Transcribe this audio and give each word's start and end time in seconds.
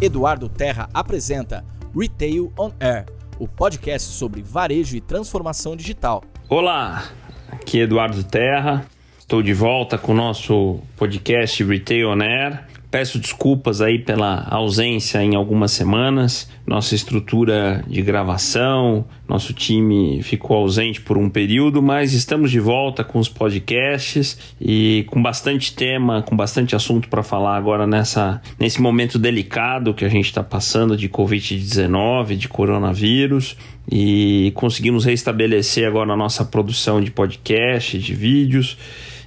Eduardo 0.00 0.48
Terra 0.48 0.88
apresenta 0.94 1.62
Retail 1.94 2.50
on 2.58 2.72
Air, 2.80 3.04
o 3.38 3.46
podcast 3.46 4.08
sobre 4.08 4.40
varejo 4.40 4.96
e 4.96 5.00
transformação 5.00 5.76
digital. 5.76 6.24
Olá, 6.48 7.04
aqui 7.50 7.80
é 7.80 7.82
Eduardo 7.82 8.24
Terra. 8.24 8.86
Estou 9.18 9.42
de 9.42 9.52
volta 9.52 9.98
com 9.98 10.12
o 10.12 10.14
nosso 10.14 10.80
podcast 10.96 11.62
Retail 11.62 12.08
on 12.08 12.22
Air. 12.22 12.66
Peço 12.90 13.20
desculpas 13.20 13.80
aí 13.80 14.00
pela 14.00 14.48
ausência 14.50 15.22
em 15.22 15.36
algumas 15.36 15.70
semanas. 15.70 16.50
Nossa 16.66 16.96
estrutura 16.96 17.84
de 17.86 18.02
gravação, 18.02 19.04
nosso 19.28 19.54
time 19.54 20.20
ficou 20.24 20.56
ausente 20.56 21.00
por 21.00 21.16
um 21.16 21.30
período, 21.30 21.80
mas 21.80 22.12
estamos 22.12 22.50
de 22.50 22.58
volta 22.58 23.04
com 23.04 23.20
os 23.20 23.28
podcasts 23.28 24.54
e 24.60 25.04
com 25.08 25.22
bastante 25.22 25.72
tema, 25.72 26.22
com 26.22 26.36
bastante 26.36 26.74
assunto 26.74 27.08
para 27.08 27.22
falar 27.22 27.56
agora 27.56 27.86
nessa, 27.86 28.42
nesse 28.58 28.82
momento 28.82 29.20
delicado 29.20 29.94
que 29.94 30.04
a 30.04 30.08
gente 30.08 30.26
está 30.26 30.42
passando 30.42 30.96
de 30.96 31.08
Covid-19, 31.08 32.36
de 32.36 32.48
coronavírus. 32.48 33.56
E 33.90 34.50
conseguimos 34.56 35.04
restabelecer 35.04 35.86
agora 35.86 36.12
a 36.12 36.16
nossa 36.16 36.44
produção 36.44 37.00
de 37.00 37.12
podcast, 37.12 37.96
de 37.98 38.14
vídeos. 38.14 38.76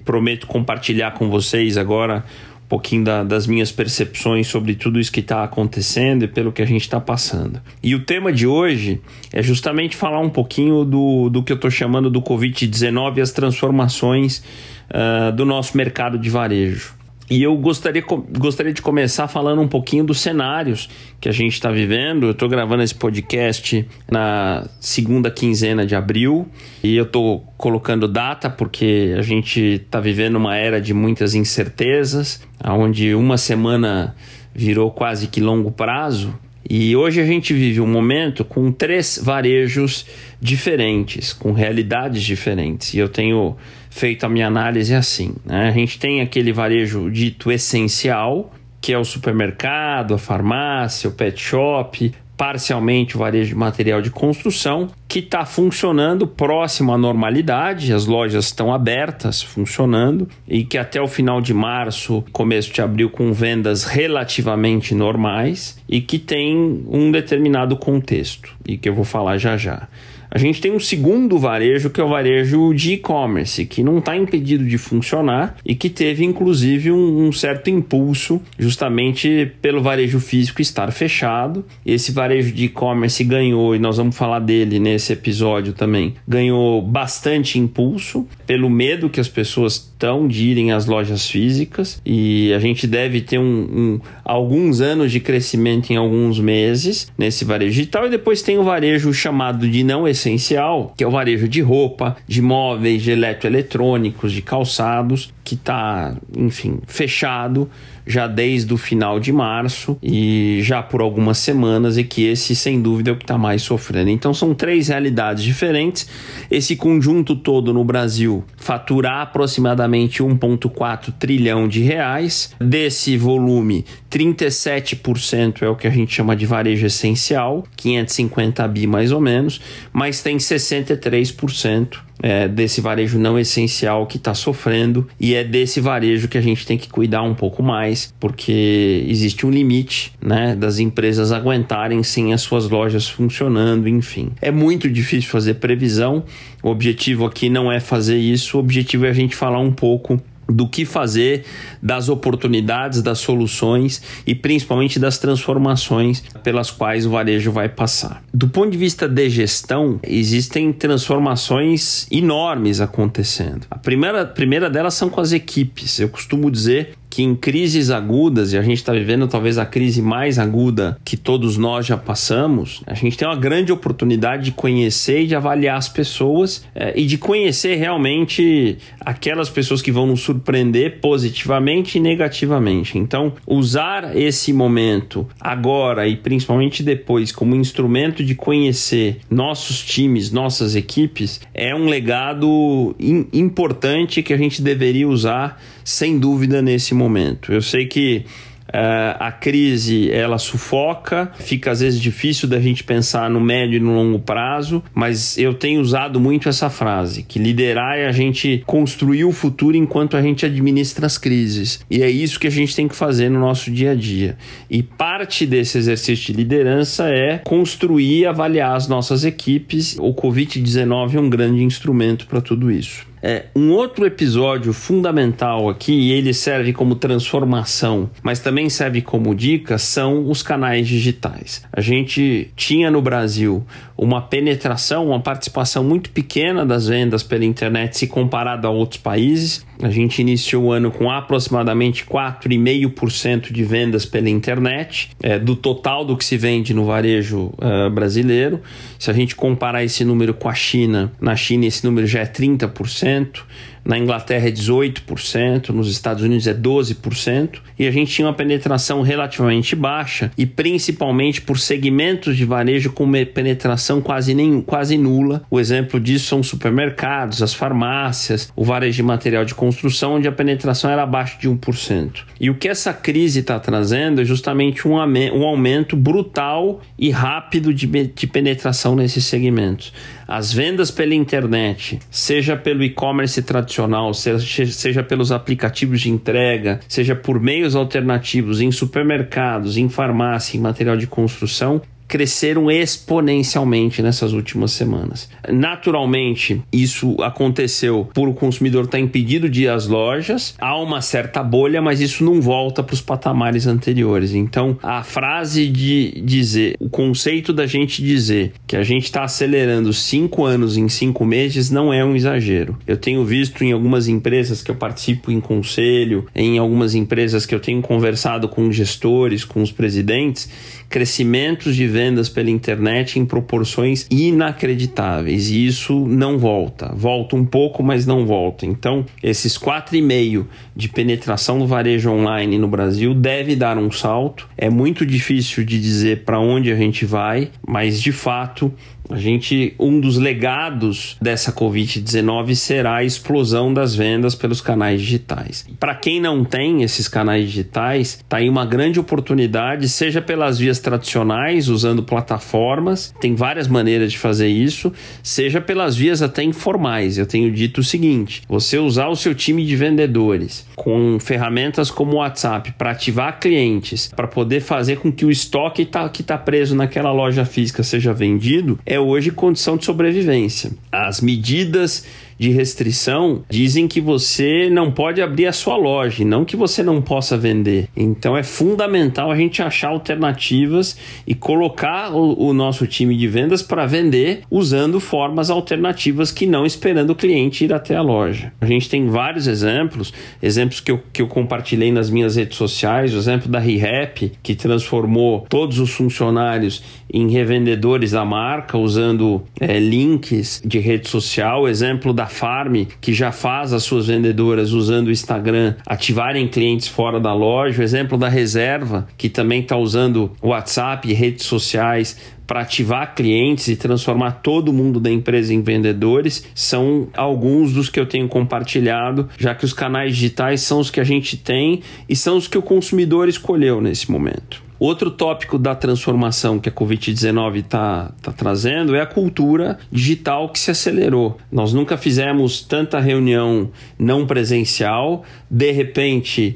Prometo 0.04 0.48
compartilhar 0.48 1.12
com 1.12 1.30
vocês 1.30 1.78
agora 1.78 2.26
pouquinho 2.74 3.04
da, 3.04 3.24
das 3.24 3.46
minhas 3.46 3.72
percepções 3.72 4.48
sobre 4.48 4.74
tudo 4.74 5.00
isso 5.00 5.12
que 5.12 5.20
está 5.20 5.44
acontecendo 5.44 6.24
e 6.24 6.28
pelo 6.28 6.52
que 6.52 6.60
a 6.60 6.66
gente 6.66 6.82
está 6.82 7.00
passando. 7.00 7.62
E 7.84 7.94
o 7.94 8.00
tema 8.04 8.34
de 8.34 8.48
hoje 8.48 9.00
é 9.32 9.44
justamente 9.44 9.96
falar 9.96 10.20
um 10.20 10.30
pouquinho 10.30 10.84
do, 10.84 11.30
do 11.30 11.44
que 11.44 11.52
eu 11.52 11.56
estou 11.56 11.70
chamando 11.70 12.10
do 12.10 12.20
Covid-19 12.20 13.18
e 13.18 13.22
as 13.22 13.32
transformações 13.32 14.44
uh, 14.90 15.32
do 15.34 15.46
nosso 15.46 15.78
mercado 15.78 16.18
de 16.18 16.32
varejo. 16.32 17.03
E 17.34 17.42
eu 17.42 17.58
gostaria, 17.58 18.04
gostaria 18.38 18.72
de 18.72 18.80
começar 18.80 19.28
falando 19.28 19.60
um 19.60 19.68
pouquinho 19.68 20.04
dos 20.04 20.22
cenários 20.22 20.88
que 21.20 21.28
a 21.28 21.32
gente 21.32 21.54
está 21.54 21.72
vivendo. 21.72 22.28
Eu 22.28 22.32
estou 22.32 22.48
gravando 22.48 22.84
esse 22.84 22.94
podcast 22.94 23.88
na 24.08 24.68
segunda 24.80 25.32
quinzena 25.32 25.84
de 25.84 25.96
abril 25.96 26.48
e 26.84 26.96
eu 26.96 27.06
estou 27.06 27.40
colocando 27.58 28.08
data 28.08 28.52
porque 28.52 29.16
a 29.18 29.24
gente 29.24 29.60
está 29.60 30.00
vivendo 30.00 30.36
uma 30.36 30.56
era 30.56 30.80
de 30.80 30.94
muitas 30.94 31.34
incertezas, 31.34 32.40
onde 32.64 33.16
uma 33.16 33.40
semana 33.40 34.16
virou 34.54 34.92
quase 34.92 35.26
que 35.26 35.42
longo 35.42 35.72
prazo. 35.72 36.38
E 36.70 36.96
hoje 36.96 37.20
a 37.20 37.26
gente 37.26 37.54
vive 37.54 37.82
um 37.82 37.88
momento 37.88 38.46
com 38.46 38.72
três 38.72 39.20
varejos 39.22 40.06
diferentes, 40.40 41.34
com 41.34 41.52
realidades 41.52 42.24
diferentes. 42.24 42.94
E 42.94 43.00
eu 43.00 43.10
tenho 43.10 43.58
feito 43.90 44.26
a 44.26 44.30
minha 44.30 44.48
análise 44.48 44.94
assim. 44.96 45.36
Né? 45.46 45.68
A 45.68 45.72
gente 45.72 46.00
tem 46.00 46.22
aquele 46.22 46.54
varejo 46.54 47.12
dito 47.12 47.52
essencial, 47.52 48.54
que 48.80 48.94
é 48.94 48.98
o 48.98 49.04
supermercado, 49.04 50.14
a 50.14 50.18
farmácia, 50.18 51.10
o 51.10 51.14
pet 51.14 51.40
shop, 51.40 52.12
parcialmente 52.44 53.16
o 53.16 53.20
varejo 53.20 53.52
de 53.52 53.56
material 53.56 54.02
de 54.02 54.10
construção, 54.10 54.90
que 55.08 55.20
está 55.20 55.46
funcionando 55.46 56.28
próximo 56.28 56.92
à 56.92 56.98
normalidade, 56.98 57.94
as 57.94 58.06
lojas 58.06 58.48
estão 58.48 58.74
abertas, 58.74 59.42
funcionando, 59.42 60.28
e 60.46 60.66
que 60.66 60.78
até 60.78 61.02
o 61.02 61.08
final 61.08 61.40
de 61.40 61.54
março, 61.54 62.22
começo 62.34 62.74
de 62.74 62.82
abril, 62.82 63.10
com 63.10 63.32
vendas 63.32 63.86
relativamente 63.86 64.94
normais 64.94 65.82
e 65.88 66.02
que 66.02 66.20
tem 66.20 66.84
um 66.90 67.14
determinado 67.14 67.78
contexto, 67.78 68.54
e 68.68 68.78
que 68.78 68.90
eu 68.90 68.94
vou 68.94 69.06
falar 69.06 69.38
já 69.38 69.56
já. 69.56 69.88
A 70.34 70.40
gente 70.40 70.60
tem 70.60 70.72
um 70.72 70.80
segundo 70.80 71.38
varejo, 71.38 71.92
que 71.92 72.02
é 72.02 72.04
o 72.04 72.10
varejo 72.10 72.74
de 72.74 72.94
e-commerce, 72.94 73.68
que 73.68 73.84
não 73.84 74.00
está 74.00 74.18
impedido 74.18 74.66
de 74.66 74.80
funcionar 74.80 75.58
e 75.64 75.76
que 75.76 75.92
teve, 75.92 76.26
inclusive, 76.26 76.92
um, 76.92 77.28
um, 77.28 77.32
certo 77.32 77.70
impulso 77.70 78.42
justamente 78.58 79.52
pelo 79.62 79.80
varejo 79.80 80.20
físico 80.20 80.60
estar 80.60 80.92
fechado. 80.92 81.64
Esse 81.86 82.12
varejo 82.12 82.52
de 82.52 82.66
e-commerce 82.66 83.24
ganhou, 83.24 83.76
e 83.76 83.80
nós 83.80 83.98
vamos 83.98 84.18
falar 84.18 84.40
dele 84.40 84.80
nesse 84.80 85.14
episódio 85.14 85.72
também, 85.72 86.16
ganhou 86.28 86.82
bastante 86.82 87.60
impulso 87.60 88.28
pelo 88.48 88.72
medo 88.72 89.12
que 89.12 89.20
as 89.20 89.28
pessoas 89.28 89.93
estão 90.04 90.28
de 90.28 90.44
irem 90.50 90.74
às 90.74 90.86
lojas 90.86 91.30
físicas 91.30 92.02
e 92.06 92.54
a 92.54 92.60
gente 92.60 92.86
deve 92.86 93.22
ter 93.22 93.40
um, 93.40 93.44
um, 93.44 94.00
alguns 94.26 94.82
anos 94.82 95.10
de 95.14 95.22
crescimento 95.22 95.92
em 95.92 95.96
alguns 95.96 96.40
meses 96.40 97.08
nesse 97.18 97.46
varejo 97.46 97.72
digital 97.72 98.08
e 98.08 98.10
depois 98.10 98.42
tem 98.42 98.58
o 98.58 98.64
varejo 98.64 99.14
chamado 99.14 99.66
de 99.66 99.82
não 99.82 100.06
essencial, 100.06 100.94
que 100.98 101.04
é 101.06 101.08
o 101.08 101.12
varejo 101.12 101.48
de 101.48 101.62
roupa, 101.62 102.18
de 102.28 102.42
móveis, 102.42 103.02
de 103.02 103.12
eletroeletrônicos, 103.12 104.34
de 104.34 104.42
calçados, 104.42 105.34
que 105.44 105.56
está, 105.56 106.16
enfim, 106.38 106.80
fechado 106.86 107.70
já 108.06 108.28
desde 108.28 108.74
o 108.74 108.78
final 108.78 109.20
de 109.20 109.32
março 109.32 109.98
e 110.02 110.60
já 110.62 110.82
por 110.84 111.02
algumas 111.02 111.38
semanas, 111.38 111.98
e 111.98 112.04
que 112.04 112.26
esse, 112.26 112.56
sem 112.56 112.82
dúvida, 112.82 113.12
é 113.12 113.14
o 113.14 113.16
que 113.16 113.24
está 113.24 113.38
mais 113.38 113.62
sofrendo. 113.62 114.10
Então, 114.10 114.34
são 114.34 114.54
três 114.54 114.90
realidades 114.90 115.44
diferentes. 115.44 116.08
Esse 116.52 116.76
conjunto 116.76 117.36
todo 117.36 117.74
no 117.74 117.84
Brasil 117.84 118.44
faturar 118.58 119.22
aproximadamente 119.22 119.93
1,4 120.02 121.14
trilhão 121.18 121.68
de 121.68 121.82
reais. 121.82 122.54
Desse 122.60 123.18
volume, 123.18 123.86
37% 124.12 125.64
é 125.64 125.70
o 125.70 125.76
que 125.76 125.88
a 125.88 125.92
gente 125.92 126.14
chama 126.14 126.36
de 126.36 126.46
varejo 126.46 126.86
essencial, 126.86 127.64
550 127.76 128.68
bi 128.68 128.88
mais 128.88 129.12
ou 129.12 129.22
menos, 129.22 129.62
mas 129.92 130.22
tem 130.22 130.38
63% 130.38 132.00
é, 132.22 132.48
desse 132.48 132.82
varejo 132.82 133.18
não 133.20 133.38
essencial 133.38 134.06
que 134.06 134.18
está 134.18 134.34
sofrendo 134.34 135.08
e 135.20 135.34
é 135.34 135.44
desse 135.44 135.80
varejo 135.80 136.28
que 136.28 136.38
a 136.38 136.42
gente 136.42 136.66
tem 136.66 136.78
que 136.78 136.90
cuidar 136.90 137.24
um 137.24 137.34
pouco 137.34 137.64
mais, 137.64 138.14
porque 138.20 139.06
existe 139.08 139.46
um 139.46 139.50
limite 139.50 140.14
né, 140.22 140.56
das 140.56 140.80
empresas 140.80 141.32
aguentarem 141.32 142.04
sem 142.04 142.34
as 142.34 142.42
suas 142.42 142.70
lojas 142.70 143.08
funcionando, 143.08 143.88
enfim. 143.88 144.32
É 144.42 144.52
muito 144.52 144.90
difícil 144.90 145.30
fazer 145.30 145.56
previsão, 145.56 146.24
o 146.62 146.70
objetivo 146.70 147.26
aqui 147.26 147.50
não 147.50 147.72
é 147.72 147.80
fazer 147.80 148.18
isso, 148.18 148.58
o 148.58 148.60
objetivo 148.60 149.06
é 149.06 149.10
a 149.10 149.14
gente 149.14 149.36
falar 149.36 149.60
um 149.60 149.72
pouco 149.72 150.22
do 150.48 150.68
que 150.68 150.86
fazer, 150.86 151.46
das 151.82 152.10
oportunidades, 152.10 153.02
das 153.02 153.20
soluções 153.20 154.02
e 154.26 154.36
principalmente 154.36 155.00
das 155.00 155.18
transformações 155.18 156.24
pelas 156.44 156.72
quais 156.72 157.06
o 157.06 157.12
varejo 157.12 157.52
vai 157.52 157.70
passar. 157.70 158.24
Do 158.34 158.48
ponto 158.48 158.72
de 158.72 158.78
vista 158.78 159.08
de 159.08 159.30
gestão, 159.30 160.00
existem 160.04 160.72
transformações 160.74 162.08
enormes 162.12 162.82
acontecendo. 162.82 163.66
A 163.70 163.78
primeira, 163.78 164.26
primeira 164.26 164.70
delas 164.70 164.94
são 164.94 165.10
com 165.10 165.22
as 165.22 165.32
equipes. 165.32 166.00
Eu 166.00 166.10
costumo 166.10 166.50
dizer 166.50 166.96
que 167.14 167.22
em 167.22 167.36
crises 167.36 167.92
agudas, 167.92 168.54
e 168.54 168.58
a 168.58 168.64
gente 168.64 168.78
está 168.78 168.92
vivendo 168.92 169.28
talvez 169.28 169.60
a 169.60 169.68
crise 169.68 170.02
mais 170.02 170.40
aguda 170.40 170.98
que 171.06 171.16
todos 171.16 171.58
nós 171.58 171.86
já 171.86 171.96
passamos, 171.96 172.82
a 172.88 172.96
gente 172.96 173.16
tem 173.16 173.28
uma 173.28 173.36
grande 173.36 173.72
oportunidade 173.72 174.46
de 174.46 174.52
conhecer 174.52 175.22
e 175.22 175.28
de 175.28 175.36
avaliar 175.36 175.78
as 175.78 175.88
pessoas 175.88 176.66
é, 176.74 176.92
e 177.00 177.06
de 177.06 177.20
conhecer 177.20 177.76
realmente 177.76 178.80
aquelas 179.00 179.48
pessoas 179.48 179.80
que 179.80 179.92
vão 179.92 180.08
nos 180.08 180.22
surpreender 180.22 181.02
positivamente 181.02 182.00
e 182.00 182.02
negativamente. 182.02 182.98
Então, 182.98 183.34
usar 183.46 184.18
esse 184.18 184.52
momento 184.52 185.28
agora 185.40 186.08
e 186.08 186.18
principalmente 186.18 186.82
depois 186.82 187.32
como 187.32 187.56
instrumento 187.56 188.24
de 188.24 188.34
conhecer 188.34 189.20
nossos 189.30 189.86
times, 189.86 190.32
nossas 190.32 190.76
equipes, 190.76 191.40
é 191.54 191.76
um 191.76 191.86
legado 191.86 192.96
importante 193.32 194.24
que 194.24 194.34
a 194.34 194.38
gente 194.38 194.64
deveria 194.64 195.08
usar 195.08 195.62
sem 195.84 196.18
dúvida 196.18 196.62
nesse 196.62 196.94
momento. 196.94 197.03
Eu 197.52 197.62
sei 197.62 197.86
que 197.86 198.26
Uh, 198.74 199.14
a 199.20 199.32
crise 199.32 200.10
ela 200.10 200.40
sufoca, 200.40 201.32
fica 201.36 201.70
às 201.70 201.82
vezes 201.82 202.02
difícil 202.02 202.50
da 202.50 202.60
gente 202.60 202.84
pensar 202.84 203.30
no 203.30 203.40
médio 203.40 203.78
e 203.78 203.80
no 203.80 203.94
longo 203.94 204.18
prazo, 204.18 204.84
mas 204.96 205.38
eu 205.38 205.54
tenho 205.54 205.80
usado 205.80 206.20
muito 206.20 206.50
essa 206.50 206.72
frase, 206.72 207.22
que 207.22 207.38
liderar 207.38 208.00
é 208.00 208.08
a 208.08 208.12
gente 208.12 208.64
construir 208.66 209.26
o 209.26 209.32
futuro 209.32 209.78
enquanto 209.78 210.18
a 210.18 210.24
gente 210.24 210.44
administra 210.44 211.06
as 211.06 211.20
crises. 211.20 211.86
E 211.88 212.02
é 212.02 212.10
isso 212.10 212.40
que 212.40 212.48
a 212.48 212.52
gente 212.52 212.76
tem 212.76 212.88
que 212.88 212.96
fazer 212.96 213.30
no 213.30 213.40
nosso 213.40 213.70
dia 213.70 213.92
a 213.92 213.96
dia. 213.96 214.38
E 214.68 214.82
parte 214.82 215.46
desse 215.46 215.78
exercício 215.78 216.34
de 216.34 216.34
liderança 216.34 217.08
é 217.10 217.38
construir 217.44 218.22
e 218.22 218.26
avaliar 218.26 218.76
as 218.76 218.88
nossas 218.88 219.24
equipes. 219.24 219.98
O 220.00 220.16
Covid-19 220.16 221.14
é 221.14 221.20
um 221.20 221.30
grande 221.30 221.64
instrumento 221.64 222.26
para 222.26 222.42
tudo 222.42 222.72
isso. 222.72 223.13
É, 223.26 223.46
um 223.56 223.72
outro 223.72 224.06
episódio 224.06 224.74
fundamental 224.74 225.70
aqui, 225.70 225.94
e 225.94 226.12
ele 226.12 226.34
serve 226.34 226.74
como 226.74 226.94
transformação, 226.94 228.10
mas 228.22 228.42
também 228.42 228.70
serve 228.70 229.02
como 229.02 229.34
dica, 229.34 229.78
são 229.78 230.30
os 230.30 230.44
canais 230.44 230.86
digitais. 230.86 231.64
A 231.72 231.80
gente 231.80 232.52
tinha 232.54 232.92
no 232.92 233.02
Brasil 233.02 233.66
uma 233.98 234.22
penetração, 234.22 235.08
uma 235.08 235.22
participação 235.22 235.86
muito 235.86 236.10
pequena 236.10 236.66
das 236.66 236.88
vendas 236.88 237.24
pela 237.24 237.46
internet 237.46 237.98
se 237.98 238.08
comparado 238.08 238.68
a 238.68 238.70
outros 238.70 239.00
países. 239.00 239.66
A 239.82 239.90
gente 239.90 240.22
iniciou 240.22 240.66
o 240.66 240.72
ano 240.72 240.92
com 240.92 241.10
aproximadamente 241.10 242.06
4,5% 242.06 243.52
de 243.52 243.64
vendas 243.64 244.06
pela 244.06 244.30
internet, 244.30 245.10
é, 245.22 245.40
do 245.40 245.56
total 245.56 246.06
do 246.06 246.16
que 246.16 246.24
se 246.24 246.38
vende 246.38 246.74
no 246.74 246.86
varejo 246.86 247.52
uh, 247.58 247.90
brasileiro. 247.90 248.62
Se 249.00 249.10
a 249.10 249.14
gente 249.14 249.36
comparar 249.36 249.84
esse 249.84 250.06
número 250.06 250.34
com 250.34 250.48
a 250.48 250.54
China, 250.54 251.12
na 251.20 251.36
China 251.36 251.66
esse 251.66 251.84
número 251.84 252.06
já 252.06 252.22
é 252.22 252.26
30%. 252.26 253.42
Na 253.86 253.98
Inglaterra 253.98 254.48
é 254.48 254.52
18%, 254.52 255.70
nos 255.70 255.90
Estados 255.90 256.24
Unidos 256.24 256.48
é 256.48 256.54
12%, 256.54 257.60
e 257.78 257.88
a 257.88 257.92
gente 257.92 258.12
tinha 258.12 258.28
uma 258.28 258.34
penetração 258.34 259.02
relativamente 259.02 259.76
baixa, 259.76 260.32
e 260.38 260.46
principalmente 260.46 261.42
por 261.42 261.60
segmentos 261.60 262.38
de 262.38 262.46
varejo 262.46 262.92
com 262.92 263.12
penetração 263.26 264.02
quase, 264.02 264.34
nem, 264.34 264.62
quase 264.62 264.98
nula. 264.98 265.44
O 265.50 265.60
exemplo 265.60 266.00
disso 266.00 266.28
são 266.28 266.40
os 266.40 266.48
supermercados, 266.48 267.42
as 267.42 267.54
farmácias, 267.54 268.52
o 268.56 268.64
varejo 268.64 268.98
de 268.98 269.04
material 269.04 269.46
de 269.46 269.54
construção, 269.54 270.16
onde 270.16 270.28
a 270.28 270.32
penetração 270.32 270.90
era 270.90 271.04
abaixo 271.04 271.40
de 271.40 271.50
1%. 271.50 272.24
E 272.40 272.50
o 272.50 272.56
que 272.56 272.68
essa 272.68 272.94
crise 272.94 273.40
está 273.40 273.60
trazendo 273.60 274.22
é 274.22 274.26
justamente 274.26 274.88
um, 274.88 274.96
um 274.96 275.44
aumento 275.44 275.96
brutal 275.96 276.82
e 276.98 277.10
rápido 277.10 277.74
de, 277.74 277.88
de 277.88 278.28
penetração 278.28 278.96
nesses 278.96 279.26
segmentos. 279.26 279.94
As 280.28 280.54
vendas 280.54 280.90
pela 280.90 281.14
internet, 281.14 282.00
seja 282.10 282.56
pelo 282.56 282.84
e-commerce 282.84 283.42
tradicional, 283.42 284.14
seja, 284.14 285.04
pelos 285.04 285.32
aplicativos 285.32 286.02
de 286.02 286.10
entrega, 286.10 286.80
seja 286.88 287.16
por 287.16 287.40
meios 287.40 287.76
alternativos 287.76 288.62
em 288.62 288.72
supermercados, 288.72 289.78
em 289.78 289.90
farmácia, 289.90 290.58
em 290.58 290.62
material 290.62 290.98
de 290.98 291.08
construção, 291.08 291.82
cresceram 292.14 292.70
exponencialmente 292.70 294.00
nessas 294.00 294.34
últimas 294.34 294.72
semanas. 294.74 295.28
Naturalmente, 295.52 296.62
isso 296.72 297.20
aconteceu 297.24 298.08
por 298.14 298.30
o 298.30 298.36
consumidor 298.36 298.86
estar 298.86 299.00
impedido 299.00 299.50
de 299.50 299.64
ir 299.64 299.68
às 299.68 299.88
lojas, 299.88 300.54
há 300.60 300.78
uma 300.78 301.02
certa 301.02 301.42
bolha, 301.42 301.82
mas 301.82 302.02
isso 302.02 302.24
não 302.24 302.40
volta 302.40 302.84
para 302.84 302.94
os 302.94 303.02
patamares 303.02 303.66
anteriores. 303.66 304.36
Então, 304.36 304.78
a 304.84 305.02
frase 305.02 305.68
de 305.68 306.22
dizer, 306.24 306.76
o 306.80 306.88
conceito 306.88 307.52
da 307.52 307.66
gente 307.66 308.04
dizer 308.04 308.54
que 308.68 308.76
a 308.76 308.84
gente 308.84 309.06
está 309.06 309.24
acelerando 309.24 309.92
cinco 309.92 310.46
anos 310.46 310.78
em 310.78 310.88
cinco 310.90 311.26
meses 311.26 311.72
não 311.72 311.92
é 311.92 312.06
um 312.06 312.16
exagero. 312.16 312.78
Eu 312.86 312.96
tenho 312.96 313.26
visto 313.26 313.64
em 313.64 313.72
algumas 313.72 314.08
empresas 314.08 314.62
que 314.62 314.70
eu 314.70 314.76
participo 314.76 315.32
em 315.32 315.42
conselho, 315.42 316.28
em 316.36 316.60
algumas 316.60 316.94
empresas 316.94 317.44
que 317.44 317.56
eu 317.56 317.60
tenho 317.60 317.82
conversado 317.82 318.48
com 318.48 318.72
gestores, 318.72 319.44
com 319.44 319.64
os 319.64 319.72
presidentes, 319.72 320.48
crescimentos 320.88 321.76
de 321.76 321.88
vendas 321.88 322.03
pela 322.30 322.50
internet 322.50 323.20
em 323.20 323.26
proporções 323.26 324.08
inacreditáveis 324.10 325.50
e 325.50 325.66
isso 325.66 326.06
não 326.08 326.38
volta. 326.38 326.94
Volta 326.96 327.36
um 327.36 327.46
pouco, 327.46 327.84
mas 327.84 328.06
não 328.06 328.26
volta. 328.26 328.66
Então, 328.66 329.06
esses 329.22 329.58
4,5 329.58 330.46
de 330.76 330.90
penetração 330.90 331.60
do 331.60 331.68
varejo 331.68 332.12
online 332.12 332.58
no 332.58 332.68
Brasil 332.68 333.14
deve 333.14 333.56
dar 333.56 333.78
um 333.78 333.92
salto. 333.92 334.48
É 334.58 334.70
muito 334.70 335.06
difícil 335.06 335.64
de 335.64 335.80
dizer 335.80 336.24
para 336.24 336.40
onde 336.40 336.72
a 336.72 336.76
gente 336.76 337.06
vai, 337.06 337.50
mas 337.66 338.02
de 338.02 338.12
fato 338.12 338.74
a 339.10 339.18
gente, 339.18 339.76
um 339.80 340.00
dos 340.00 340.18
legados 340.18 341.18
dessa 341.22 341.52
Covid-19 341.52 342.56
será 342.56 342.98
a 342.98 343.04
explosão 343.04 343.74
das 343.74 343.96
vendas 343.96 344.36
pelos 344.36 344.62
canais 344.62 345.02
digitais. 345.02 345.66
Para 345.80 345.96
quem 345.96 346.20
não 346.20 346.44
tem 346.44 346.84
esses 346.84 347.08
canais 347.08 347.46
digitais, 347.46 348.20
está 348.24 348.38
aí 348.38 348.50
uma 348.50 348.66
grande 348.66 349.00
oportunidade, 349.00 349.90
seja 349.90 350.22
pelas 350.22 350.58
vias 350.58 350.80
tradicionais, 350.80 351.70
usando 351.70 352.04
plataformas, 352.04 353.14
tem 353.20 353.36
várias 353.36 353.68
maneiras 353.68 354.12
de 354.12 354.18
fazer 354.18 354.48
isso, 354.48 354.92
seja 355.22 355.60
pelas 355.60 355.96
vias 355.96 356.22
até 356.22 356.44
informais. 356.44 357.18
Eu 357.18 357.26
tenho 357.26 357.52
dito 357.52 357.82
o 357.82 357.84
seguinte: 357.84 358.42
você 358.48 358.78
usar 358.78 359.08
o 359.08 359.16
seu 359.16 359.36
time 359.36 359.66
de 359.66 359.76
vendedores 359.76 360.66
com 360.76 361.18
ferramentas 361.20 361.92
como 361.92 362.14
o 362.14 362.16
WhatsApp 362.18 362.74
para 362.78 362.92
ativar 362.92 363.40
clientes, 363.40 364.12
para 364.16 364.28
poder 364.28 364.62
fazer 364.62 364.98
com 364.98 365.12
que 365.12 365.26
o 365.26 365.32
estoque 365.32 365.86
tá, 365.86 366.08
que 366.10 366.22
está 366.22 366.38
preso 366.38 366.76
naquela 366.76 367.12
loja 367.12 367.46
física 367.46 367.84
seja 367.84 368.14
vendido, 368.14 368.80
hoje 369.00 369.32
condição 369.32 369.78
de 369.78 369.86
sobrevivência. 369.86 370.72
As 370.92 371.22
medidas 371.22 372.06
de 372.44 372.50
restrição 372.50 373.42
dizem 373.50 373.88
que 373.88 374.02
você 374.02 374.70
não 374.70 374.92
pode 374.92 375.22
abrir 375.22 375.46
a 375.46 375.54
sua 375.54 375.78
loja, 375.78 376.26
não 376.26 376.44
que 376.44 376.58
você 376.58 376.84
não 376.84 377.02
possa 377.02 377.38
vender. 377.38 377.88
Então 377.96 378.36
é 378.36 378.44
fundamental 378.44 379.32
a 379.32 379.36
gente 379.38 379.62
achar 379.62 379.88
alternativas 379.88 380.98
e 381.26 381.34
colocar 381.34 382.12
o, 382.14 382.50
o 382.50 382.54
nosso 382.54 382.86
time 382.86 383.16
de 383.16 383.30
vendas 383.30 383.62
para 383.62 383.86
vender 383.86 384.42
usando 384.52 385.00
formas 385.00 385.50
alternativas 385.50 386.34
que 386.34 386.46
não 386.46 386.66
esperando 386.66 387.12
o 387.12 387.16
cliente 387.16 387.64
ir 387.64 387.72
até 387.72 387.96
a 387.96 388.02
loja. 388.02 388.52
A 388.60 388.66
gente 388.66 388.90
tem 388.90 389.08
vários 389.08 389.48
exemplos, 389.48 390.12
exemplos 390.42 390.82
que 390.82 390.92
eu, 390.92 391.02
que 391.14 391.22
eu 391.22 391.28
compartilhei 391.28 391.94
nas 391.94 392.10
minhas 392.10 392.36
redes 392.36 392.58
sociais, 392.58 393.14
o 393.16 393.18
exemplo 393.18 393.50
da 393.50 393.60
ReHap, 393.60 394.34
que 394.44 394.54
transformou 394.54 395.46
todos 395.48 395.80
os 395.80 395.92
funcionários 395.92 396.84
em 397.14 397.30
revendedores 397.30 398.12
da 398.12 398.26
marca 398.26 398.78
usando 398.78 399.44
é, 399.62 399.80
links 399.80 400.62
de 400.66 400.80
rede 400.80 401.08
social, 401.08 401.62
o 401.62 401.68
exemplo 401.70 402.12
da 402.12 402.33
Farm, 402.34 402.86
que 403.00 403.14
já 403.14 403.32
faz 403.32 403.72
as 403.72 403.84
suas 403.84 404.08
vendedoras 404.08 404.72
usando 404.72 405.08
o 405.08 405.12
Instagram 405.12 405.76
ativarem 405.86 406.48
clientes 406.48 406.88
fora 406.88 407.20
da 407.20 407.34
loja, 407.34 407.82
o 407.82 407.84
exemplo 407.84 408.18
da 408.18 408.28
Reserva, 408.28 409.08
que 409.18 409.30
também 409.30 409.62
está 409.62 409.78
usando 409.78 410.32
WhatsApp 410.42 411.10
e 411.10 411.14
redes 411.14 411.46
sociais 411.46 412.18
para 412.46 412.62
ativar 412.62 413.16
clientes 413.16 413.68
e 413.68 413.76
transformar 413.76 414.32
todo 414.44 414.74
mundo 414.74 415.00
da 415.00 415.10
empresa 415.10 415.54
em 415.54 415.62
vendedores 415.62 416.46
são 416.54 417.08
alguns 417.16 417.74
dos 417.74 417.90
que 417.90 418.00
eu 418.00 418.06
tenho 418.06 418.28
compartilhado, 418.28 419.30
já 419.38 419.56
que 419.56 419.66
os 419.66 419.74
canais 419.74 420.16
digitais 420.16 420.62
são 420.62 420.80
os 420.80 420.90
que 420.90 421.00
a 421.00 421.04
gente 421.04 421.38
tem 421.38 421.82
e 422.08 422.16
são 422.16 422.38
os 422.38 422.48
que 422.48 422.58
o 422.58 422.62
consumidor 422.62 423.28
escolheu 423.28 423.82
nesse 423.82 424.12
momento. 424.12 424.63
Outro 424.80 425.12
tópico 425.12 425.58
da 425.58 425.76
transformação 425.76 426.60
que 426.60 426.70
a 426.70 426.72
Covid-19 426.72 427.58
está 427.58 428.12
tá 428.22 428.32
trazendo 428.32 428.96
é 428.96 429.02
a 429.02 429.06
cultura 429.06 429.78
digital 429.92 430.50
que 430.50 430.60
se 430.60 430.72
acelerou. 430.72 431.38
Nós 431.52 431.74
nunca 431.74 431.98
fizemos 431.98 432.62
tanta 432.62 433.00
reunião 433.00 433.72
não 433.98 434.26
presencial, 434.26 435.24
de 435.50 435.72
repente 435.72 436.56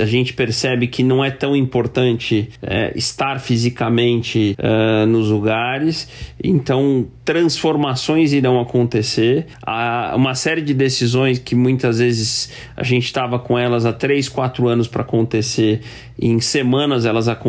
a 0.00 0.06
gente 0.06 0.32
percebe 0.32 0.86
que 0.86 1.02
não 1.02 1.24
é 1.24 1.30
tão 1.30 1.56
importante 1.56 2.48
é, 2.62 2.92
estar 2.96 3.40
fisicamente 3.40 4.54
é, 4.58 5.06
nos 5.06 5.30
lugares, 5.30 6.08
então 6.42 7.08
transformações 7.24 8.32
irão 8.32 8.58
acontecer. 8.60 9.46
Há 9.62 10.14
uma 10.16 10.34
série 10.34 10.62
de 10.62 10.72
decisões 10.72 11.38
que 11.38 11.54
muitas 11.54 11.98
vezes 11.98 12.50
a 12.76 12.82
gente 12.82 13.04
estava 13.04 13.38
com 13.38 13.58
elas 13.58 13.84
há 13.84 13.92
3, 13.92 14.28
4 14.28 14.66
anos 14.66 14.88
para 14.88 15.02
acontecer, 15.02 15.82
em 16.20 16.40
semanas 16.40 17.04
elas 17.04 17.28
aconteceram, 17.28 17.47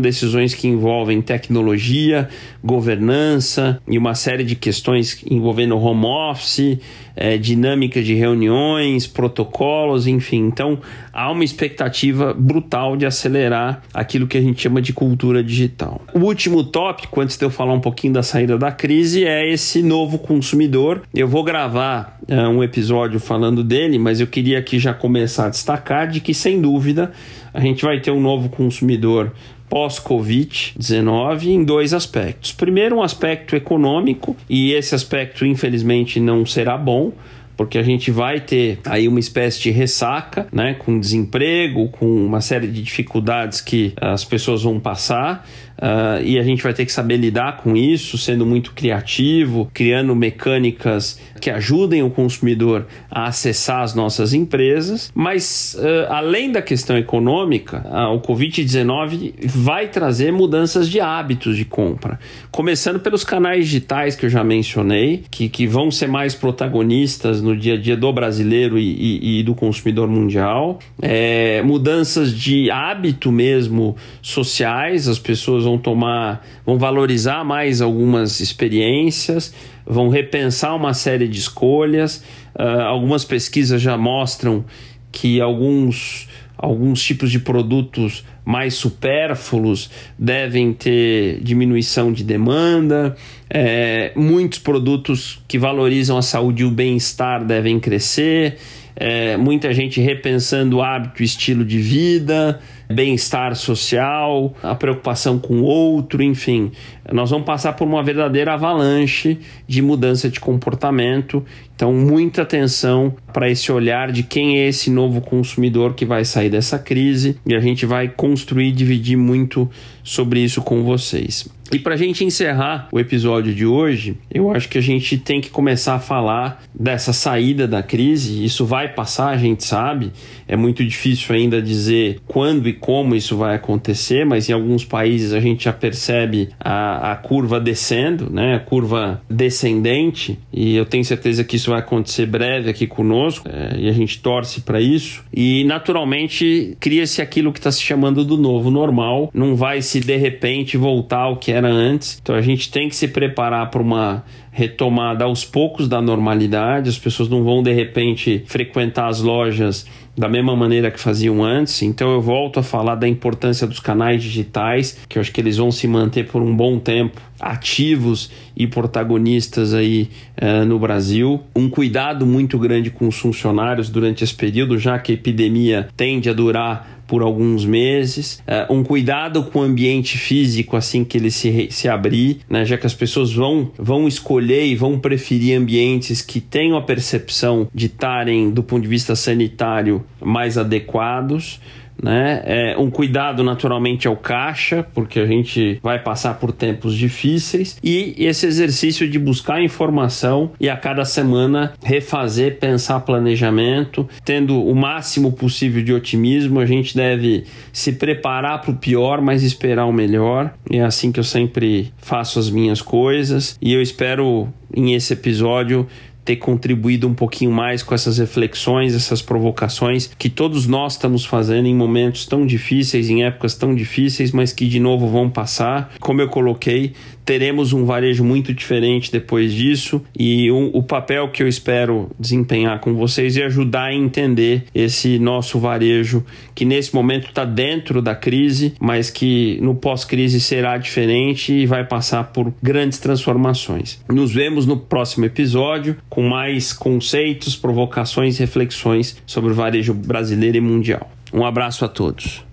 decisões 0.00 0.54
que 0.54 0.68
envolvem 0.68 1.20
tecnologia, 1.20 2.28
governança 2.62 3.80
e 3.86 3.96
uma 3.96 4.14
série 4.14 4.44
de 4.44 4.54
questões 4.54 5.22
envolvendo 5.30 5.78
home 5.78 6.04
office, 6.04 6.78
é, 7.14 7.36
dinâmica 7.36 8.00
de 8.00 8.14
reuniões, 8.14 9.06
protocolos, 9.06 10.06
enfim. 10.06 10.46
Então 10.46 10.78
há 11.12 11.30
uma 11.30 11.42
expectativa 11.42 12.32
brutal 12.32 12.96
de 12.96 13.04
acelerar 13.04 13.82
aquilo 13.92 14.26
que 14.26 14.38
a 14.38 14.40
gente 14.40 14.62
chama 14.62 14.80
de 14.80 14.92
cultura 14.92 15.42
digital. 15.42 16.00
O 16.14 16.20
último 16.20 16.62
tópico, 16.62 17.20
antes 17.20 17.36
de 17.36 17.44
eu 17.44 17.50
falar 17.50 17.74
um 17.74 17.80
pouquinho 17.80 18.12
da 18.12 18.22
saída 18.22 18.56
da 18.56 18.70
crise, 18.70 19.24
é 19.24 19.52
esse 19.52 19.82
novo 19.82 20.18
consumidor. 20.18 21.02
Eu 21.12 21.26
vou 21.26 21.42
gravar 21.42 22.18
é, 22.28 22.46
um 22.46 22.62
episódio 22.62 23.18
falando 23.18 23.64
dele, 23.64 23.98
mas 23.98 24.20
eu 24.20 24.26
queria 24.26 24.58
aqui 24.58 24.78
já 24.78 24.94
começar 24.94 25.46
a 25.46 25.48
destacar 25.48 26.08
de 26.08 26.20
que, 26.20 26.32
sem 26.32 26.60
dúvida, 26.60 27.12
a 27.58 27.60
gente 27.60 27.84
vai 27.84 27.98
ter 27.98 28.12
um 28.12 28.20
novo 28.20 28.48
consumidor 28.48 29.32
pós-Covid-19 29.68 31.46
em 31.46 31.64
dois 31.64 31.92
aspectos. 31.92 32.52
Primeiro, 32.52 32.98
um 32.98 33.02
aspecto 33.02 33.56
econômico, 33.56 34.36
e 34.48 34.72
esse 34.72 34.94
aspecto, 34.94 35.44
infelizmente, 35.44 36.20
não 36.20 36.46
será 36.46 36.78
bom 36.78 37.10
porque 37.58 37.76
a 37.76 37.82
gente 37.82 38.12
vai 38.12 38.38
ter 38.40 38.78
aí 38.84 39.08
uma 39.08 39.18
espécie 39.18 39.60
de 39.60 39.70
ressaca, 39.72 40.46
né, 40.52 40.74
com 40.74 40.98
desemprego, 40.98 41.88
com 41.88 42.06
uma 42.06 42.40
série 42.40 42.68
de 42.68 42.80
dificuldades 42.80 43.60
que 43.60 43.92
as 44.00 44.24
pessoas 44.24 44.62
vão 44.62 44.78
passar. 44.78 45.44
Uh, 45.78 46.20
e 46.24 46.38
a 46.40 46.42
gente 46.42 46.60
vai 46.60 46.74
ter 46.74 46.84
que 46.84 46.90
saber 46.90 47.16
lidar 47.16 47.58
com 47.58 47.76
isso, 47.76 48.18
sendo 48.18 48.44
muito 48.44 48.72
criativo, 48.72 49.70
criando 49.72 50.14
mecânicas 50.14 51.20
que 51.40 51.50
ajudem 51.50 52.02
o 52.02 52.10
consumidor 52.10 52.86
a 53.08 53.28
acessar 53.28 53.82
as 53.82 53.94
nossas 53.94 54.34
empresas. 54.34 55.12
Mas, 55.14 55.76
uh, 55.78 56.12
além 56.12 56.50
da 56.50 56.60
questão 56.60 56.98
econômica, 56.98 57.86
uh, 57.86 58.12
o 58.12 58.20
Covid-19 58.20 59.34
vai 59.46 59.86
trazer 59.86 60.32
mudanças 60.32 60.88
de 60.88 60.98
hábitos 60.98 61.56
de 61.56 61.64
compra, 61.64 62.18
começando 62.50 62.98
pelos 62.98 63.22
canais 63.22 63.66
digitais 63.66 64.16
que 64.16 64.26
eu 64.26 64.30
já 64.30 64.42
mencionei, 64.42 65.22
que, 65.30 65.48
que 65.48 65.64
vão 65.64 65.92
ser 65.92 66.08
mais 66.08 66.34
protagonistas 66.34 67.40
no 67.48 67.56
dia 67.56 67.74
a 67.74 67.76
dia 67.76 67.96
do 67.96 68.12
brasileiro 68.12 68.78
e, 68.78 68.82
e, 68.84 69.40
e 69.40 69.42
do 69.42 69.54
consumidor 69.54 70.08
mundial, 70.08 70.78
é, 71.00 71.62
mudanças 71.62 72.32
de 72.32 72.70
hábito 72.70 73.32
mesmo 73.32 73.96
sociais, 74.20 75.08
as 75.08 75.18
pessoas 75.18 75.64
vão 75.64 75.78
tomar, 75.78 76.46
vão 76.64 76.78
valorizar 76.78 77.44
mais 77.44 77.80
algumas 77.80 78.40
experiências, 78.40 79.54
vão 79.86 80.08
repensar 80.08 80.76
uma 80.76 80.92
série 80.92 81.26
de 81.26 81.38
escolhas. 81.38 82.22
Uh, 82.58 82.82
algumas 82.82 83.24
pesquisas 83.24 83.80
já 83.80 83.96
mostram 83.96 84.64
que 85.10 85.40
alguns 85.40 86.28
alguns 86.58 87.00
tipos 87.00 87.30
de 87.30 87.38
produtos 87.38 88.24
mais 88.44 88.74
supérfluos 88.74 89.90
devem 90.18 90.72
ter 90.72 91.40
diminuição 91.40 92.12
de 92.12 92.24
demanda, 92.24 93.16
é, 93.48 94.12
muitos 94.16 94.58
produtos 94.58 95.40
que 95.46 95.58
valorizam 95.58 96.18
a 96.18 96.22
saúde 96.22 96.62
e 96.62 96.66
o 96.66 96.70
bem-estar 96.70 97.44
devem 97.44 97.78
crescer, 97.78 98.58
é, 98.96 99.36
muita 99.36 99.72
gente 99.72 100.00
repensando 100.00 100.78
o 100.78 100.82
hábito, 100.82 101.22
estilo 101.22 101.64
de 101.64 101.78
vida, 101.78 102.58
bem-estar 102.90 103.54
social, 103.54 104.56
a 104.60 104.74
preocupação 104.74 105.38
com 105.38 105.60
o 105.60 105.62
outro, 105.62 106.20
enfim. 106.20 106.72
Nós 107.12 107.30
vamos 107.30 107.46
passar 107.46 107.74
por 107.74 107.86
uma 107.86 108.02
verdadeira 108.02 108.54
avalanche 108.54 109.38
de 109.68 109.80
mudança 109.82 110.28
de 110.28 110.40
comportamento. 110.40 111.44
Então, 111.78 111.92
muita 111.92 112.42
atenção 112.42 113.14
para 113.32 113.48
esse 113.48 113.70
olhar 113.70 114.10
de 114.10 114.24
quem 114.24 114.58
é 114.58 114.66
esse 114.66 114.90
novo 114.90 115.20
consumidor 115.20 115.94
que 115.94 116.04
vai 116.04 116.24
sair 116.24 116.50
dessa 116.50 116.76
crise 116.76 117.38
e 117.46 117.54
a 117.54 117.60
gente 117.60 117.86
vai 117.86 118.08
construir 118.08 118.70
e 118.70 118.72
dividir 118.72 119.16
muito 119.16 119.70
sobre 120.02 120.40
isso 120.40 120.60
com 120.60 120.82
vocês. 120.82 121.48
E 121.70 121.78
para 121.78 121.94
a 121.94 121.96
gente 121.96 122.24
encerrar 122.24 122.88
o 122.90 122.98
episódio 122.98 123.54
de 123.54 123.64
hoje, 123.64 124.16
eu 124.32 124.50
acho 124.50 124.68
que 124.68 124.78
a 124.78 124.80
gente 124.80 125.18
tem 125.18 125.40
que 125.40 125.50
começar 125.50 125.94
a 125.94 126.00
falar 126.00 126.64
dessa 126.74 127.12
saída 127.12 127.68
da 127.68 127.82
crise. 127.82 128.42
Isso 128.42 128.66
vai 128.66 128.88
passar, 128.88 129.28
a 129.28 129.36
gente 129.36 129.62
sabe. 129.62 130.10
É 130.48 130.56
muito 130.56 130.84
difícil 130.84 131.34
ainda 131.34 131.60
dizer 131.60 132.20
quando 132.26 132.68
e 132.68 132.72
como 132.72 133.14
isso 133.14 133.36
vai 133.36 133.54
acontecer, 133.54 134.24
mas 134.24 134.48
em 134.48 134.52
alguns 134.52 134.84
países 134.84 135.34
a 135.34 135.40
gente 135.40 135.64
já 135.64 135.72
percebe 135.72 136.48
a, 136.58 137.12
a 137.12 137.16
curva 137.16 137.60
descendo, 137.60 138.30
né? 138.30 138.54
A 138.54 138.58
curva 138.58 139.20
descendente. 139.28 140.38
E 140.52 140.74
eu 140.74 140.86
tenho 140.86 141.04
certeza 141.04 141.44
que 141.44 141.56
isso 141.56 141.70
vai 141.70 141.80
acontecer 141.80 142.26
breve 142.26 142.70
aqui 142.70 142.86
conosco. 142.86 143.48
É, 143.48 143.78
e 143.78 143.88
a 143.88 143.92
gente 143.92 144.20
torce 144.20 144.62
para 144.62 144.80
isso. 144.80 145.22
E 145.32 145.64
naturalmente 145.64 146.76
cria-se 146.80 147.20
aquilo 147.20 147.52
que 147.52 147.58
está 147.58 147.70
se 147.70 147.82
chamando 147.82 148.24
do 148.24 148.38
novo 148.38 148.70
normal. 148.70 149.30
Não 149.34 149.54
vai 149.54 149.82
se 149.82 150.00
de 150.00 150.16
repente 150.16 150.76
voltar 150.76 151.24
ao 151.24 151.36
que 151.36 151.52
era 151.52 151.68
antes. 151.68 152.18
Então 152.22 152.34
a 152.34 152.40
gente 152.40 152.70
tem 152.70 152.88
que 152.88 152.96
se 152.96 153.08
preparar 153.08 153.70
para 153.70 153.82
uma 153.82 154.24
retomada 154.58 155.24
aos 155.24 155.44
poucos 155.44 155.86
da 155.86 156.02
normalidade. 156.02 156.88
As 156.88 156.98
pessoas 156.98 157.28
não 157.28 157.44
vão 157.44 157.62
de 157.62 157.72
repente 157.72 158.42
frequentar 158.44 159.06
as 159.06 159.20
lojas 159.20 159.86
da 160.16 160.28
mesma 160.28 160.56
maneira 160.56 160.90
que 160.90 160.98
faziam 160.98 161.44
antes. 161.44 161.80
Então 161.82 162.10
eu 162.10 162.20
volto 162.20 162.58
a 162.58 162.62
falar 162.64 162.96
da 162.96 163.06
importância 163.06 163.68
dos 163.68 163.78
canais 163.78 164.20
digitais, 164.20 164.98
que 165.08 165.16
eu 165.16 165.20
acho 165.20 165.30
que 165.30 165.40
eles 165.40 165.58
vão 165.58 165.70
se 165.70 165.86
manter 165.86 166.26
por 166.26 166.42
um 166.42 166.56
bom 166.56 166.76
tempo 166.76 167.20
ativos 167.38 168.32
e 168.56 168.66
protagonistas 168.66 169.72
aí 169.72 170.08
uh, 170.42 170.64
no 170.64 170.76
Brasil. 170.76 171.40
Um 171.54 171.70
cuidado 171.70 172.26
muito 172.26 172.58
grande 172.58 172.90
com 172.90 173.06
os 173.06 173.16
funcionários 173.16 173.88
durante 173.88 174.24
esse 174.24 174.34
período, 174.34 174.76
já 174.76 174.98
que 174.98 175.12
a 175.12 175.14
epidemia 175.14 175.88
tende 175.96 176.28
a 176.28 176.32
durar 176.32 176.97
por 177.08 177.22
alguns 177.22 177.64
meses, 177.64 178.40
uh, 178.46 178.72
um 178.72 178.84
cuidado 178.84 179.42
com 179.42 179.60
o 179.60 179.62
ambiente 179.62 180.18
físico 180.18 180.76
assim 180.76 181.02
que 181.02 181.16
ele 181.16 181.30
se, 181.30 181.68
se 181.70 181.88
abrir, 181.88 182.40
né, 182.48 182.64
já 182.66 182.76
que 182.76 182.86
as 182.86 182.94
pessoas 182.94 183.32
vão, 183.32 183.72
vão 183.76 184.06
escolher 184.06 184.66
e 184.66 184.76
vão 184.76 184.98
preferir 184.98 185.58
ambientes 185.58 186.20
que 186.20 186.38
tenham 186.38 186.76
a 186.76 186.82
percepção 186.82 187.66
de 187.74 187.86
estarem, 187.86 188.50
do 188.50 188.62
ponto 188.62 188.82
de 188.82 188.88
vista 188.88 189.16
sanitário, 189.16 190.04
mais 190.20 190.58
adequados 190.58 191.60
né? 192.02 192.42
É, 192.44 192.76
um 192.78 192.90
cuidado 192.90 193.42
naturalmente 193.42 194.06
ao 194.06 194.16
caixa, 194.16 194.86
porque 194.94 195.20
a 195.20 195.26
gente 195.26 195.78
vai 195.82 195.98
passar 195.98 196.34
por 196.34 196.52
tempos 196.52 196.94
difíceis, 196.94 197.76
e 197.82 198.14
esse 198.18 198.46
exercício 198.46 199.08
de 199.08 199.18
buscar 199.18 199.62
informação 199.62 200.50
e 200.60 200.68
a 200.68 200.76
cada 200.76 201.04
semana 201.04 201.72
refazer, 201.82 202.58
pensar 202.58 203.00
planejamento, 203.00 204.08
tendo 204.24 204.62
o 204.64 204.74
máximo 204.74 205.32
possível 205.32 205.82
de 205.82 205.92
otimismo. 205.92 206.60
A 206.60 206.66
gente 206.66 206.96
deve 206.96 207.44
se 207.72 207.92
preparar 207.92 208.60
para 208.60 208.70
o 208.70 208.76
pior, 208.76 209.20
mas 209.20 209.42
esperar 209.42 209.86
o 209.86 209.92
melhor. 209.92 210.52
É 210.70 210.82
assim 210.82 211.12
que 211.12 211.20
eu 211.20 211.24
sempre 211.24 211.92
faço 211.98 212.38
as 212.38 212.50
minhas 212.50 212.80
coisas, 212.80 213.58
e 213.60 213.72
eu 213.72 213.82
espero 213.82 214.48
em 214.74 214.94
esse 214.94 215.12
episódio 215.14 215.86
ter 216.28 216.36
contribuído 216.36 217.08
um 217.08 217.14
pouquinho 217.14 217.50
mais 217.50 217.82
com 217.82 217.94
essas 217.94 218.18
reflexões, 218.18 218.94
essas 218.94 219.22
provocações 219.22 220.10
que 220.18 220.28
todos 220.28 220.66
nós 220.66 220.92
estamos 220.92 221.24
fazendo 221.24 221.64
em 221.64 221.74
momentos 221.74 222.26
tão 222.26 222.44
difíceis, 222.44 223.08
em 223.08 223.24
épocas 223.24 223.54
tão 223.54 223.74
difíceis, 223.74 224.30
mas 224.30 224.52
que 224.52 224.68
de 224.68 224.78
novo 224.78 225.08
vão 225.08 225.30
passar. 225.30 225.90
Como 225.98 226.20
eu 226.20 226.28
coloquei, 226.28 226.92
teremos 227.28 227.74
um 227.74 227.84
varejo 227.84 228.24
muito 228.24 228.54
diferente 228.54 229.12
depois 229.12 229.52
disso 229.52 230.02
e 230.18 230.50
um, 230.50 230.70
o 230.72 230.82
papel 230.82 231.28
que 231.28 231.42
eu 231.42 231.46
espero 231.46 232.10
desempenhar 232.18 232.80
com 232.80 232.94
vocês 232.94 233.36
é 233.36 233.44
ajudar 233.44 233.88
a 233.88 233.94
entender 233.94 234.64
esse 234.74 235.18
nosso 235.18 235.58
varejo 235.58 236.24
que 236.54 236.64
nesse 236.64 236.94
momento 236.94 237.28
está 237.28 237.44
dentro 237.44 238.00
da 238.00 238.14
crise, 238.14 238.72
mas 238.80 239.10
que 239.10 239.58
no 239.60 239.74
pós-crise 239.74 240.40
será 240.40 240.78
diferente 240.78 241.52
e 241.52 241.66
vai 241.66 241.84
passar 241.84 242.24
por 242.32 242.50
grandes 242.62 242.98
transformações. 242.98 244.02
Nos 244.08 244.32
vemos 244.32 244.64
no 244.64 244.78
próximo 244.78 245.26
episódio 245.26 245.98
com 246.08 246.26
mais 246.26 246.72
conceitos, 246.72 247.54
provocações 247.54 248.38
e 248.38 248.40
reflexões 248.40 249.18
sobre 249.26 249.50
o 249.50 249.54
varejo 249.54 249.92
brasileiro 249.92 250.56
e 250.56 250.62
mundial. 250.62 251.12
Um 251.30 251.44
abraço 251.44 251.84
a 251.84 251.88
todos. 251.88 252.47